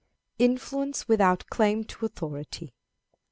[0.39, 2.73] Influence without Claim to Authority.